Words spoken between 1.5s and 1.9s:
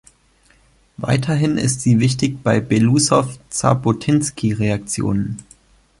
ist